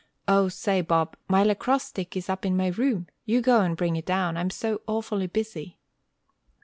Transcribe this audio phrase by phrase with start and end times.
[0.27, 3.05] O, say, Bob, my lacrosse stick is up in my room!
[3.23, 5.77] You go and bring it down, I am so awfully busy."